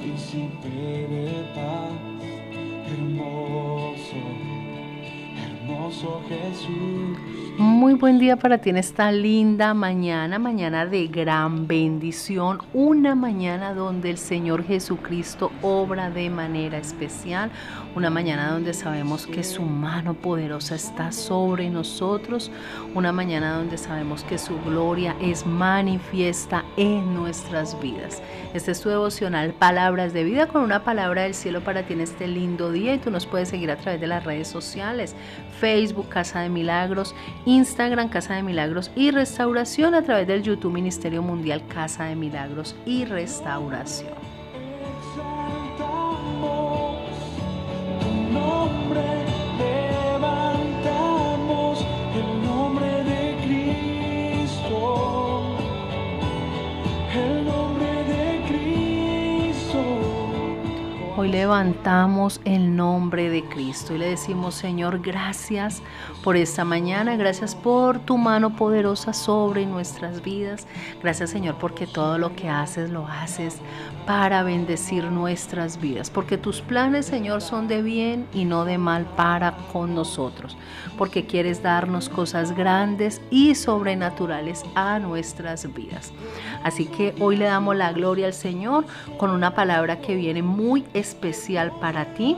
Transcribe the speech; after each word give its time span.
príncipe 0.00 0.70
de 0.70 1.44
paz, 1.54 1.92
hermoso, 2.90 4.22
hermoso 5.36 6.22
Jesús. 6.30 7.41
Muy 7.58 7.92
buen 7.92 8.18
día 8.18 8.36
para 8.36 8.56
ti 8.56 8.70
en 8.70 8.78
esta 8.78 9.12
linda 9.12 9.74
mañana, 9.74 10.38
mañana 10.38 10.86
de 10.86 11.06
gran 11.06 11.66
bendición, 11.66 12.60
una 12.72 13.14
mañana 13.14 13.74
donde 13.74 14.08
el 14.08 14.16
Señor 14.16 14.64
Jesucristo 14.64 15.52
obra 15.60 16.08
de 16.08 16.30
manera 16.30 16.78
especial, 16.78 17.50
una 17.94 18.08
mañana 18.08 18.50
donde 18.52 18.72
sabemos 18.72 19.26
que 19.26 19.44
su 19.44 19.60
mano 19.64 20.14
poderosa 20.14 20.76
está 20.76 21.12
sobre 21.12 21.68
nosotros, 21.68 22.50
una 22.94 23.12
mañana 23.12 23.56
donde 23.56 23.76
sabemos 23.76 24.24
que 24.24 24.38
su 24.38 24.58
gloria 24.62 25.14
es 25.20 25.44
manifiesta 25.44 26.64
en 26.78 27.14
nuestras 27.14 27.78
vidas. 27.82 28.22
Este 28.54 28.70
es 28.70 28.80
tu 28.80 28.88
devocional 28.88 29.52
Palabras 29.52 30.14
de 30.14 30.24
Vida 30.24 30.46
con 30.46 30.62
una 30.62 30.84
palabra 30.84 31.24
del 31.24 31.34
cielo 31.34 31.60
para 31.60 31.82
ti 31.82 31.92
en 31.92 32.00
este 32.00 32.28
lindo 32.28 32.72
día 32.72 32.94
y 32.94 32.98
tú 32.98 33.10
nos 33.10 33.26
puedes 33.26 33.50
seguir 33.50 33.70
a 33.70 33.76
través 33.76 34.00
de 34.00 34.06
las 34.06 34.24
redes 34.24 34.48
sociales, 34.48 35.14
Facebook 35.60 36.08
Casa 36.08 36.40
de 36.40 36.48
Milagros, 36.48 37.14
Instagram 37.44 38.08
Casa 38.08 38.34
de 38.34 38.42
Milagros 38.42 38.90
y 38.94 39.10
Restauración 39.10 39.94
a 39.94 40.02
través 40.02 40.26
del 40.26 40.42
YouTube 40.42 40.72
Ministerio 40.72 41.22
Mundial 41.22 41.66
Casa 41.66 42.04
de 42.04 42.16
Milagros 42.16 42.76
y 42.86 43.04
Restauración. 43.04 44.31
Levantamos 61.62 62.40
el 62.44 62.74
nombre 62.74 63.30
de 63.30 63.44
Cristo 63.44 63.94
y 63.94 63.98
le 63.98 64.08
decimos, 64.08 64.56
Señor, 64.56 65.00
gracias 65.00 65.80
por 66.24 66.36
esta 66.36 66.64
mañana, 66.64 67.14
gracias 67.14 67.54
por 67.54 68.00
tu 68.00 68.18
mano 68.18 68.56
poderosa 68.56 69.12
sobre 69.12 69.64
nuestras 69.64 70.22
vidas. 70.22 70.66
Gracias, 71.00 71.30
Señor, 71.30 71.58
porque 71.60 71.86
todo 71.86 72.18
lo 72.18 72.34
que 72.34 72.48
haces 72.48 72.90
lo 72.90 73.06
haces 73.06 73.58
para 74.08 74.42
bendecir 74.42 75.04
nuestras 75.04 75.80
vidas, 75.80 76.10
porque 76.10 76.36
tus 76.36 76.60
planes, 76.60 77.06
Señor, 77.06 77.40
son 77.40 77.68
de 77.68 77.80
bien 77.80 78.26
y 78.34 78.44
no 78.44 78.64
de 78.64 78.76
mal 78.76 79.04
para 79.16 79.52
con 79.72 79.94
nosotros, 79.94 80.56
porque 80.98 81.26
quieres 81.26 81.62
darnos 81.62 82.08
cosas 82.08 82.56
grandes 82.56 83.20
y 83.30 83.54
sobrenaturales 83.54 84.64
a 84.74 84.98
nuestras 84.98 85.72
vidas. 85.72 86.12
Así 86.64 86.86
que 86.86 87.14
hoy 87.20 87.36
le 87.36 87.44
damos 87.44 87.76
la 87.76 87.92
gloria 87.92 88.26
al 88.26 88.34
Señor 88.34 88.84
con 89.16 89.30
una 89.30 89.54
palabra 89.54 90.00
que 90.00 90.16
viene 90.16 90.42
muy 90.42 90.84
especial 90.92 91.51
para 91.80 92.14
ti. 92.14 92.36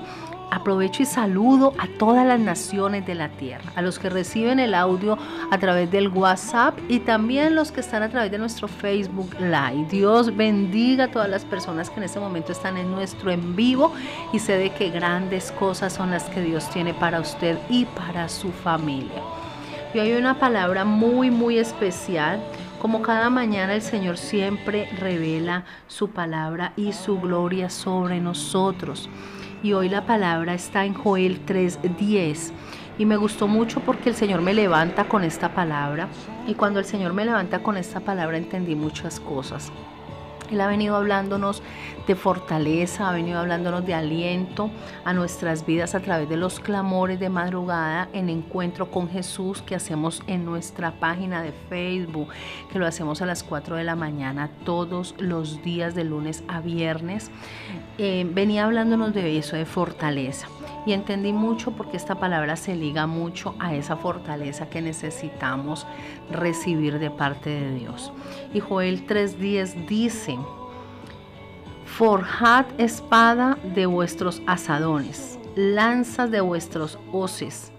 Aprovecho 0.51 1.03
y 1.03 1.07
saludo 1.07 1.73
a 1.79 1.87
todas 1.99 2.25
las 2.27 2.39
naciones 2.39 3.05
de 3.07 3.15
la 3.15 3.29
tierra, 3.29 3.65
a 3.75 3.83
los 3.83 3.99
que 3.99 4.09
reciben 4.09 4.61
el 4.61 4.75
audio 4.75 5.19
a 5.51 5.59
través 5.59 5.91
del 5.91 6.09
WhatsApp 6.09 6.79
y 6.89 7.01
también 7.01 7.57
los 7.57 7.73
que 7.73 7.81
están 7.81 8.03
a 8.03 8.09
través 8.09 8.31
de 8.31 8.39
nuestro 8.39 8.69
Facebook 8.69 9.35
Live. 9.41 9.87
Dios 9.91 10.37
bendiga 10.37 11.05
a 11.05 11.11
todas 11.11 11.29
las 11.29 11.45
personas 11.45 11.91
que 11.91 11.97
en 11.97 12.05
este 12.05 12.21
momento 12.21 12.53
están 12.53 12.77
en 12.77 12.91
nuestro 12.91 13.31
en 13.31 13.57
vivo 13.57 13.93
y 14.33 14.39
sé 14.39 14.59
de 14.59 14.71
qué 14.71 14.91
grandes 14.91 15.51
cosas 15.53 15.93
son 15.93 16.11
las 16.11 16.25
que 16.25 16.41
Dios 16.41 16.69
tiene 16.71 16.95
para 16.95 17.21
usted 17.21 17.59
y 17.69 17.85
para 17.87 18.29
su 18.29 18.53
familia. 18.53 19.23
Y 19.93 19.99
hay 19.99 20.13
una 20.13 20.39
palabra 20.39 20.85
muy, 20.85 21.31
muy 21.31 21.59
especial 21.59 22.41
como 22.85 23.01
cada 23.01 23.31
mañana 23.31 23.75
el 23.75 23.81
Señor 23.81 24.19
siempre 24.19 24.91
revela 24.99 25.65
su 25.87 26.11
palabra 26.11 26.75
y 26.77 26.93
su 26.93 27.19
gloria 27.19 27.71
sobre 27.71 28.21
nosotros. 28.21 29.09
Y 29.63 29.73
hoy 29.73 29.89
la 29.89 30.05
palabra 30.05 30.53
está 30.53 30.85
en 30.85 30.93
Joel 30.93 31.41
3:10. 31.47 32.53
Y 32.99 33.07
me 33.07 33.17
gustó 33.17 33.49
mucho 33.49 33.81
porque 33.81 34.11
el 34.11 34.15
Señor 34.15 34.43
me 34.43 34.53
levanta 34.53 35.05
con 35.05 35.25
esta 35.25 35.55
palabra. 35.55 36.09
Y 36.47 36.57
cuando 36.57 36.79
el 36.79 36.85
Señor 36.85 37.15
me 37.15 37.25
levanta 37.25 37.63
con 37.63 37.79
esta 37.79 38.01
palabra 38.01 38.37
entendí 38.37 38.75
muchas 38.75 39.19
cosas. 39.19 39.73
Él 40.51 40.61
ha 40.61 40.67
venido 40.67 40.97
hablándonos 40.97 41.63
de 42.07 42.15
fortaleza, 42.15 43.09
ha 43.09 43.13
venido 43.13 43.39
hablándonos 43.39 43.87
de 43.87 43.95
aliento 43.95 44.71
a 45.05 45.13
nuestras 45.13 45.65
vidas 45.65 45.95
a 45.95 46.01
través 46.01 46.29
de 46.29 46.37
los 46.37 46.61
clamores 46.61 47.19
de 47.19 47.31
madrugada 47.31 48.09
en 48.13 48.29
encuentro 48.29 48.91
con 48.91 49.09
Jesús 49.09 49.63
que 49.63 49.75
hacemos 49.75 50.23
en 50.27 50.45
nuestra 50.45 50.93
página 50.93 51.43
de 51.43 51.53
Facebook, 51.69 52.29
que 52.71 52.79
lo 52.79 52.87
hacemos 52.87 53.23
a 53.23 53.27
las 53.27 53.43
4 53.43 53.77
de 53.77 53.85
la 53.85 53.97
mañana 53.97 54.51
todos 54.65 55.15
los 55.19 55.63
días 55.63 55.95
de 55.95 56.05
lunes 56.05 56.45
a 56.49 56.61
viernes. 56.61 57.31
Eh, 57.99 58.29
venía 58.33 58.65
hablándonos 58.65 59.15
de 59.15 59.39
eso, 59.39 59.57
de 59.57 59.65
fortaleza. 59.65 60.49
Y 60.87 60.93
entendí 60.93 61.33
mucho 61.33 61.73
porque 61.73 61.97
esta 61.97 62.17
palabra 62.17 62.57
se 62.57 62.77
liga 62.77 63.07
mucho 63.07 63.55
a 63.59 63.75
esa 63.75 63.97
fortaleza 63.97 64.69
que 64.69 64.83
necesitamos 64.83 65.87
recibir 66.31 66.99
de 66.99 67.11
parte 67.11 67.51
de 67.51 67.75
Dios. 67.75 68.13
Y 68.53 68.61
Joel 68.61 69.07
3.10 69.07 69.87
dice, 69.87 70.37
forjad 71.87 72.67
espada 72.79 73.57
de 73.75 73.87
vuestros 73.87 74.43
asadones, 74.47 75.39
lanzas 75.57 76.31
de 76.31 76.41
vuestros 76.41 76.99
hoces, 77.13 77.73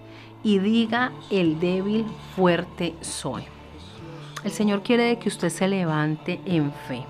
y 0.45 0.59
diga 0.59 1.11
el 1.31 1.59
débil, 1.59 2.05
fuerte 2.35 2.95
soy. 3.01 3.43
El 4.43 4.51
Señor 4.51 4.83
quiere 4.83 5.17
que 5.17 5.27
usted 5.27 5.49
se 5.49 5.67
levante 5.67 6.39
en 6.45 6.71
fe. 6.71 7.03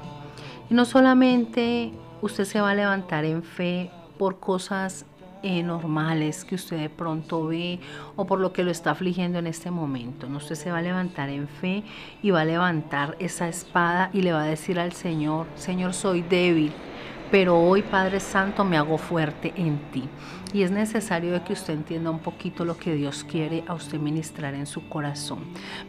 Y 0.69 0.73
no 0.73 0.85
solamente 0.85 1.91
usted 2.21 2.45
se 2.45 2.61
va 2.61 2.71
a 2.71 2.75
levantar 2.75 3.25
en 3.25 3.43
fe 3.43 3.91
por 4.17 4.39
cosas 4.39 5.05
eh, 5.45 5.61
normales 5.61 6.43
que 6.43 6.55
usted 6.55 6.77
de 6.77 6.89
pronto 6.89 7.45
ve 7.45 7.79
o 8.15 8.25
por 8.25 8.39
lo 8.39 8.51
que 8.51 8.63
lo 8.63 8.71
está 8.71 8.89
afligiendo 8.91 9.37
en 9.37 9.45
este 9.45 9.69
momento. 9.69 10.27
¿no? 10.27 10.37
Usted 10.37 10.55
se 10.55 10.71
va 10.71 10.79
a 10.79 10.81
levantar 10.81 11.29
en 11.29 11.47
fe 11.47 11.83
y 12.23 12.31
va 12.31 12.41
a 12.41 12.45
levantar 12.45 13.15
esa 13.19 13.47
espada 13.47 14.09
y 14.11 14.23
le 14.23 14.33
va 14.33 14.41
a 14.41 14.47
decir 14.47 14.79
al 14.79 14.93
Señor, 14.93 15.45
Señor, 15.55 15.93
soy 15.93 16.23
débil, 16.23 16.73
pero 17.31 17.59
hoy 17.59 17.81
Padre 17.81 18.19
Santo 18.19 18.63
me 18.63 18.77
hago 18.77 18.97
fuerte 18.97 19.53
en 19.55 19.77
ti. 19.91 20.07
Y 20.53 20.63
es 20.63 20.71
necesario 20.71 21.43
que 21.43 21.51
usted 21.51 21.73
entienda 21.73 22.09
un 22.09 22.19
poquito 22.19 22.63
lo 22.63 22.77
que 22.77 22.95
Dios 22.95 23.25
quiere 23.25 23.65
a 23.67 23.73
usted 23.73 23.99
ministrar 23.99 24.53
en 24.53 24.65
su 24.65 24.87
corazón. 24.87 25.39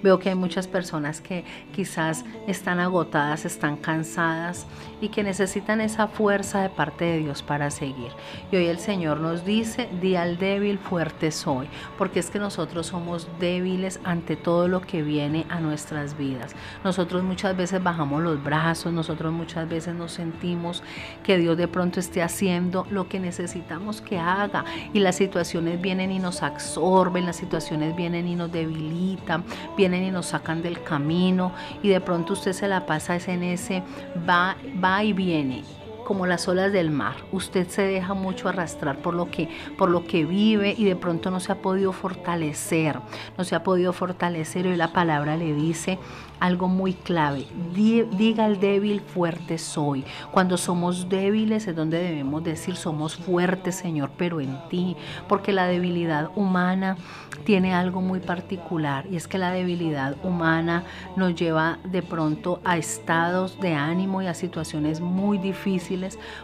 Veo 0.02 0.18
que 0.18 0.30
hay 0.30 0.34
muchas 0.34 0.66
personas 0.66 1.20
que 1.20 1.44
quizás 1.72 2.24
están 2.48 2.80
agotadas, 2.80 3.44
están 3.44 3.76
cansadas 3.76 4.66
y 5.00 5.10
que 5.10 5.22
necesitan 5.22 5.80
esa 5.80 6.08
fuerza 6.08 6.62
de 6.62 6.68
parte 6.68 7.04
de 7.04 7.18
Dios 7.18 7.44
para 7.44 7.70
seguir. 7.70 8.10
Y 8.50 8.56
hoy 8.56 8.66
el 8.66 8.80
Señor 8.80 9.20
nos 9.20 9.44
dice, 9.44 9.88
di 10.00 10.16
al 10.16 10.36
débil, 10.36 10.78
fuerte 10.78 11.30
soy, 11.30 11.68
porque 11.96 12.18
es 12.18 12.30
que 12.30 12.40
nosotros 12.40 12.88
somos 12.88 13.28
débiles 13.38 14.00
ante 14.02 14.34
todo 14.34 14.66
lo 14.66 14.80
que 14.80 15.02
viene 15.02 15.46
a 15.48 15.60
nuestras 15.60 16.18
vidas. 16.18 16.56
Nosotros 16.82 17.22
muchas 17.22 17.56
veces 17.56 17.80
bajamos 17.84 18.20
los 18.20 18.42
brazos, 18.42 18.92
nosotros 18.92 19.32
muchas 19.32 19.68
veces 19.68 19.94
nos 19.94 20.10
sentimos 20.10 20.82
que 21.26 21.38
Dios 21.38 21.56
de 21.56 21.66
pronto 21.66 21.98
esté 21.98 22.22
haciendo 22.22 22.86
lo 22.88 23.08
que 23.08 23.18
necesitamos 23.18 24.00
que 24.00 24.16
haga. 24.16 24.64
Y 24.92 25.00
las 25.00 25.16
situaciones 25.16 25.80
vienen 25.80 26.12
y 26.12 26.20
nos 26.20 26.44
absorben, 26.44 27.26
las 27.26 27.36
situaciones 27.36 27.96
vienen 27.96 28.28
y 28.28 28.36
nos 28.36 28.52
debilitan, 28.52 29.44
vienen 29.76 30.04
y 30.04 30.12
nos 30.12 30.26
sacan 30.26 30.62
del 30.62 30.80
camino 30.82 31.50
y 31.82 31.88
de 31.88 32.00
pronto 32.00 32.34
usted 32.34 32.52
se 32.52 32.68
la 32.68 32.86
pasa 32.86 33.16
en 33.16 33.42
ese 33.42 33.82
va, 34.28 34.56
va 34.82 35.02
y 35.02 35.12
viene 35.12 35.64
como 36.06 36.24
las 36.24 36.46
olas 36.46 36.72
del 36.72 36.92
mar. 36.92 37.16
Usted 37.32 37.68
se 37.68 37.82
deja 37.82 38.14
mucho 38.14 38.48
arrastrar 38.48 38.98
por 38.98 39.12
lo 39.12 39.28
que 39.28 39.48
por 39.76 39.90
lo 39.90 40.06
que 40.06 40.24
vive 40.24 40.72
y 40.78 40.84
de 40.84 40.94
pronto 40.94 41.32
no 41.32 41.40
se 41.40 41.50
ha 41.50 41.56
podido 41.56 41.92
fortalecer, 41.92 43.00
no 43.36 43.42
se 43.42 43.56
ha 43.56 43.64
podido 43.64 43.92
fortalecer 43.92 44.66
y 44.66 44.76
la 44.76 44.92
palabra 44.92 45.36
le 45.36 45.52
dice 45.52 45.98
algo 46.40 46.68
muy 46.68 46.94
clave. 46.94 47.46
Diga 47.72 48.44
al 48.44 48.60
débil, 48.60 49.00
fuerte 49.00 49.58
soy. 49.58 50.04
Cuando 50.30 50.56
somos 50.56 51.08
débiles 51.08 51.66
es 51.66 51.74
donde 51.74 52.02
debemos 52.02 52.44
decir 52.44 52.76
somos 52.76 53.16
fuertes, 53.16 53.76
Señor, 53.76 54.10
pero 54.16 54.40
en 54.40 54.58
ti, 54.68 54.96
porque 55.28 55.52
la 55.52 55.66
debilidad 55.66 56.30
humana 56.36 56.96
tiene 57.44 57.74
algo 57.74 58.00
muy 58.00 58.20
particular 58.20 59.06
y 59.10 59.16
es 59.16 59.28
que 59.28 59.38
la 59.38 59.50
debilidad 59.50 60.16
humana 60.22 60.84
nos 61.16 61.34
lleva 61.34 61.78
de 61.84 62.02
pronto 62.02 62.60
a 62.64 62.76
estados 62.76 63.58
de 63.60 63.74
ánimo 63.74 64.22
y 64.22 64.26
a 64.26 64.34
situaciones 64.34 65.00
muy 65.00 65.38
difíciles, 65.38 65.95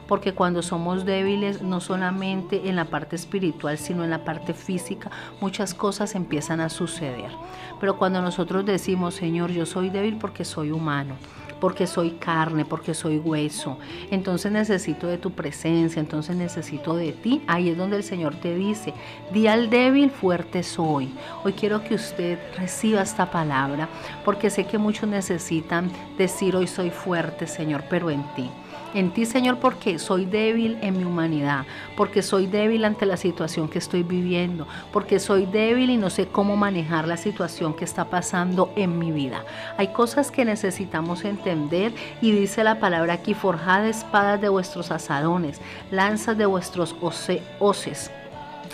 porque 0.08 0.34
cuando 0.34 0.62
somos 0.62 1.04
débiles, 1.04 1.62
no 1.62 1.80
solamente 1.80 2.68
en 2.68 2.76
la 2.76 2.86
parte 2.86 3.16
espiritual, 3.16 3.78
sino 3.78 4.04
en 4.04 4.10
la 4.10 4.24
parte 4.24 4.54
física, 4.54 5.10
muchas 5.40 5.74
cosas 5.74 6.14
empiezan 6.14 6.60
a 6.60 6.68
suceder. 6.68 7.30
Pero 7.80 7.98
cuando 7.98 8.22
nosotros 8.22 8.64
decimos, 8.64 9.14
Señor, 9.14 9.50
yo 9.50 9.66
soy 9.66 9.90
débil 9.90 10.16
porque 10.16 10.44
soy 10.44 10.70
humano, 10.70 11.16
porque 11.60 11.86
soy 11.86 12.12
carne, 12.12 12.64
porque 12.64 12.94
soy 12.94 13.18
hueso. 13.18 13.78
Entonces 14.10 14.50
necesito 14.50 15.06
de 15.06 15.18
tu 15.18 15.30
presencia, 15.30 16.00
entonces 16.00 16.34
necesito 16.34 16.96
de 16.96 17.12
ti. 17.12 17.42
Ahí 17.46 17.70
es 17.70 17.76
donde 17.76 17.96
el 17.96 18.02
Señor 18.02 18.34
te 18.34 18.54
dice, 18.54 18.94
di 19.32 19.46
al 19.46 19.70
débil, 19.70 20.10
fuerte 20.10 20.62
soy. 20.62 21.14
Hoy 21.44 21.52
quiero 21.52 21.84
que 21.84 21.94
usted 21.94 22.38
reciba 22.56 23.02
esta 23.02 23.30
palabra, 23.30 23.88
porque 24.24 24.50
sé 24.50 24.66
que 24.66 24.78
muchos 24.78 25.08
necesitan 25.08 25.90
decir 26.18 26.56
hoy 26.56 26.66
soy 26.66 26.90
fuerte, 26.90 27.46
Señor, 27.46 27.84
pero 27.88 28.10
en 28.10 28.22
ti 28.34 28.50
en 28.94 29.10
ti, 29.12 29.26
Señor, 29.26 29.58
porque 29.58 29.98
soy 29.98 30.24
débil 30.24 30.78
en 30.82 30.98
mi 30.98 31.04
humanidad, 31.04 31.64
porque 31.96 32.22
soy 32.22 32.46
débil 32.46 32.84
ante 32.84 33.06
la 33.06 33.16
situación 33.16 33.68
que 33.68 33.78
estoy 33.78 34.02
viviendo, 34.02 34.66
porque 34.92 35.18
soy 35.18 35.46
débil 35.46 35.90
y 35.90 35.96
no 35.96 36.10
sé 36.10 36.26
cómo 36.28 36.56
manejar 36.56 37.08
la 37.08 37.16
situación 37.16 37.74
que 37.74 37.84
está 37.84 38.06
pasando 38.06 38.72
en 38.76 38.98
mi 38.98 39.12
vida. 39.12 39.44
Hay 39.76 39.88
cosas 39.88 40.30
que 40.30 40.44
necesitamos 40.44 41.24
entender 41.24 41.92
y 42.20 42.32
dice 42.32 42.64
la 42.64 42.78
palabra 42.78 43.14
aquí, 43.14 43.34
forjad 43.34 43.86
espadas 43.86 44.40
de 44.40 44.48
vuestros 44.48 44.90
asadones, 44.90 45.60
lanzas 45.90 46.36
de 46.38 46.46
vuestros 46.46 46.94
hoces. 47.00 48.10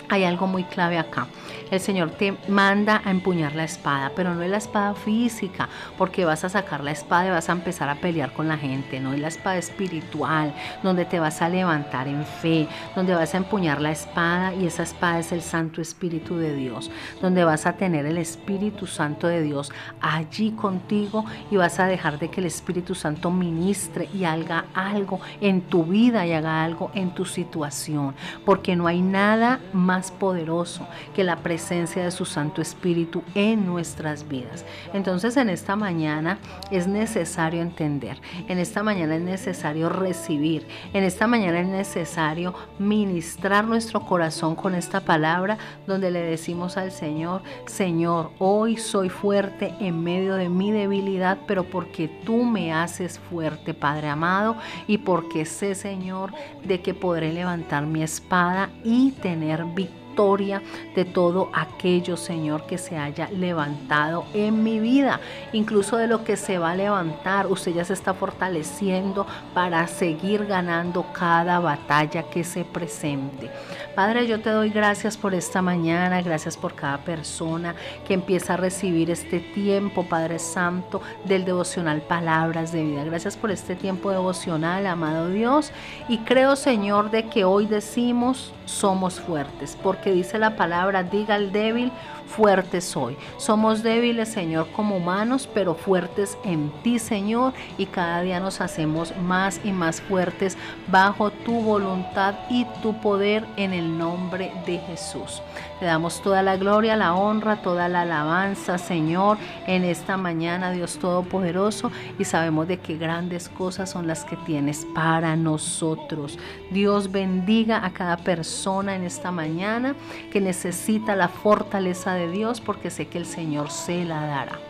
Hay 0.09 0.23
algo 0.23 0.47
muy 0.47 0.63
clave 0.63 0.97
acá. 0.97 1.27
El 1.71 1.79
Señor 1.79 2.09
te 2.11 2.35
manda 2.47 3.01
a 3.05 3.11
empuñar 3.11 3.53
la 3.53 3.63
espada, 3.63 4.11
pero 4.15 4.33
no 4.33 4.41
es 4.41 4.49
la 4.49 4.57
espada 4.57 4.95
física, 4.95 5.69
porque 5.99 6.25
vas 6.25 6.43
a 6.43 6.49
sacar 6.49 6.83
la 6.83 6.91
espada 6.91 7.27
y 7.27 7.29
vas 7.29 7.47
a 7.47 7.51
empezar 7.51 7.89
a 7.89 7.95
pelear 7.95 8.33
con 8.33 8.47
la 8.47 8.57
gente, 8.57 8.99
no 8.99 9.13
es 9.13 9.19
la 9.19 9.27
espada 9.27 9.57
espiritual, 9.57 10.53
donde 10.81 11.05
te 11.05 11.19
vas 11.19 11.43
a 11.43 11.49
levantar 11.49 12.07
en 12.07 12.25
fe, 12.25 12.67
donde 12.95 13.13
vas 13.13 13.35
a 13.35 13.37
empuñar 13.37 13.81
la 13.81 13.91
espada 13.91 14.55
y 14.55 14.65
esa 14.65 14.81
espada 14.81 15.19
es 15.19 15.31
el 15.31 15.43
Santo 15.43 15.79
Espíritu 15.79 16.37
de 16.37 16.55
Dios, 16.55 16.89
donde 17.21 17.43
vas 17.43 17.67
a 17.67 17.73
tener 17.73 18.07
el 18.07 18.17
Espíritu 18.17 18.87
Santo 18.87 19.27
de 19.27 19.43
Dios 19.43 19.71
allí 20.01 20.51
contigo 20.51 21.25
y 21.51 21.57
vas 21.57 21.79
a 21.79 21.85
dejar 21.85 22.17
de 22.17 22.29
que 22.29 22.41
el 22.41 22.47
Espíritu 22.47 22.95
Santo 22.95 23.29
ministre 23.29 24.09
y 24.11 24.23
haga 24.23 24.65
algo 24.73 25.19
en 25.39 25.61
tu 25.61 25.83
vida 25.83 26.25
y 26.25 26.33
haga 26.33 26.63
algo 26.63 26.89
en 26.95 27.13
tu 27.13 27.25
situación, 27.25 28.15
porque 28.43 28.75
no 28.75 28.87
hay 28.87 29.01
nada 29.01 29.59
más 29.71 29.98
poderoso 30.11 30.87
que 31.13 31.23
la 31.23 31.37
presencia 31.37 32.03
de 32.03 32.11
su 32.11 32.25
Santo 32.25 32.61
Espíritu 32.61 33.23
en 33.35 33.65
nuestras 33.65 34.27
vidas. 34.27 34.65
Entonces 34.93 35.37
en 35.37 35.49
esta 35.49 35.75
mañana 35.75 36.39
es 36.71 36.87
necesario 36.87 37.61
entender, 37.61 38.19
en 38.47 38.57
esta 38.57 38.83
mañana 38.83 39.15
es 39.15 39.21
necesario 39.21 39.89
recibir, 39.89 40.65
en 40.93 41.03
esta 41.03 41.27
mañana 41.27 41.59
es 41.59 41.67
necesario 41.67 42.53
ministrar 42.79 43.65
nuestro 43.65 44.05
corazón 44.05 44.55
con 44.55 44.75
esta 44.75 45.01
palabra 45.01 45.57
donde 45.85 46.11
le 46.11 46.21
decimos 46.21 46.77
al 46.77 46.91
Señor, 46.91 47.41
Señor, 47.65 48.31
hoy 48.39 48.77
soy 48.77 49.09
fuerte 49.09 49.73
en 49.79 50.03
medio 50.03 50.35
de 50.35 50.49
mi 50.49 50.71
debilidad, 50.71 51.37
pero 51.47 51.63
porque 51.63 52.07
tú 52.25 52.43
me 52.43 52.73
haces 52.73 53.19
fuerte, 53.19 53.73
Padre 53.73 54.09
amado, 54.09 54.55
y 54.87 54.99
porque 54.99 55.45
sé, 55.45 55.75
Señor, 55.75 56.33
de 56.63 56.81
que 56.81 56.93
podré 56.93 57.33
levantar 57.33 57.85
mi 57.85 58.03
espada 58.03 58.69
y 58.83 59.11
tener 59.11 59.65
victoria 59.65 59.88
de 60.19 61.05
todo 61.05 61.49
aquello, 61.53 62.17
Señor, 62.17 62.65
que 62.65 62.77
se 62.77 62.97
haya 62.97 63.29
levantado 63.29 64.25
en 64.33 64.63
mi 64.63 64.77
vida, 64.77 65.21
incluso 65.53 65.95
de 65.95 66.07
lo 66.07 66.25
que 66.25 66.35
se 66.35 66.57
va 66.57 66.71
a 66.71 66.75
levantar. 66.75 67.47
Usted 67.47 67.73
ya 67.73 67.85
se 67.85 67.93
está 67.93 68.13
fortaleciendo 68.13 69.25
para 69.53 69.87
seguir 69.87 70.45
ganando 70.45 71.05
cada 71.13 71.61
batalla 71.61 72.23
que 72.23 72.43
se 72.43 72.65
presente. 72.65 73.49
Padre, 73.95 74.27
yo 74.27 74.41
te 74.41 74.49
doy 74.49 74.71
gracias 74.71 75.15
por 75.15 75.33
esta 75.33 75.61
mañana, 75.61 76.21
gracias 76.21 76.57
por 76.57 76.75
cada 76.75 76.97
persona 76.97 77.73
que 78.05 78.13
empieza 78.13 78.55
a 78.55 78.57
recibir 78.57 79.09
este 79.11 79.39
tiempo, 79.39 80.03
Padre 80.03 80.37
Santo, 80.37 81.01
del 81.23 81.45
devocional 81.45 82.01
Palabras 82.01 82.73
de 82.73 82.83
Vida. 82.83 83.05
Gracias 83.05 83.37
por 83.37 83.51
este 83.51 83.75
tiempo 83.75 84.11
devocional, 84.11 84.85
amado 84.85 85.29
Dios. 85.29 85.71
Y 86.09 86.17
creo, 86.19 86.57
Señor, 86.57 87.09
de 87.09 87.29
que 87.29 87.45
hoy 87.45 87.67
decimos 87.67 88.53
somos 88.69 89.19
fuertes, 89.19 89.77
porque 89.81 90.08
dice 90.11 90.39
la 90.39 90.55
palabra, 90.55 91.03
diga 91.03 91.35
al 91.35 91.51
débil, 91.51 91.91
fuerte 92.29 92.79
soy. 92.79 93.17
Somos 93.37 93.83
débiles, 93.83 94.29
Señor, 94.29 94.67
como 94.71 94.97
humanos, 94.97 95.49
pero 95.53 95.73
fuertes 95.75 96.37
en 96.43 96.71
ti, 96.83 96.99
Señor, 96.99 97.53
y 97.77 97.87
cada 97.87 98.21
día 98.21 98.39
nos 98.39 98.61
hacemos 98.61 99.15
más 99.17 99.59
y 99.63 99.71
más 99.71 99.99
fuertes 100.01 100.57
bajo 100.87 101.31
tu 101.31 101.59
voluntad 101.61 102.35
y 102.49 102.65
tu 102.81 102.99
poder 103.01 103.45
en 103.57 103.73
el 103.73 103.97
nombre 103.97 104.51
de 104.65 104.77
Jesús. 104.79 105.41
Te 105.79 105.85
damos 105.85 106.21
toda 106.21 106.43
la 106.43 106.57
gloria, 106.57 106.95
la 106.95 107.15
honra, 107.15 107.61
toda 107.61 107.87
la 107.87 108.01
alabanza, 108.01 108.77
Señor, 108.77 109.37
en 109.65 109.83
esta 109.83 110.17
mañana, 110.17 110.71
Dios 110.71 110.99
Todopoderoso, 110.99 111.91
y 112.19 112.25
sabemos 112.25 112.67
de 112.67 112.79
qué 112.79 112.97
grandes 112.97 113.49
cosas 113.49 113.89
son 113.89 114.05
las 114.05 114.25
que 114.25 114.35
tienes 114.37 114.85
para 114.93 115.35
nosotros. 115.35 116.37
Dios 116.69 117.11
bendiga 117.11 117.83
a 117.83 117.91
cada 117.91 118.17
persona 118.17 118.95
en 118.95 119.03
esta 119.03 119.31
mañana 119.31 119.95
que 120.31 120.41
necesita 120.41 121.15
la 121.15 121.27
fortaleza 121.27 122.13
de 122.13 122.29
Dios 122.29 122.61
porque 122.61 122.89
sé 122.89 123.07
que 123.07 123.17
el 123.17 123.25
Señor 123.25 123.71
se 123.71 124.05
la 124.05 124.25
dará. 124.25 124.68